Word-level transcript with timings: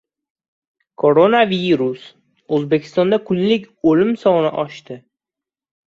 Koronavirus! 1.03 2.09
O‘zbekistonda 2.59 3.23
kunlik 3.31 3.71
o‘lim 3.93 4.15
soni 4.27 4.55
oshdi 4.67 5.03